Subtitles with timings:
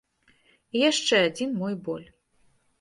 [0.77, 2.07] І яшчэ адзін мой боль.